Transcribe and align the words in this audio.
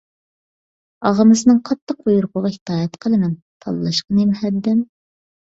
ئاغىمىزنىڭ 1.09 1.59
قاتتىق 1.69 1.99
بۇيرۇقىغا 2.07 2.51
ئىتائەت 2.55 2.99
قىلىمەن. 3.07 3.37
تاللاشقا 3.67 4.19
نېمە 4.23 4.43
ھەددىم؟ 4.43 4.83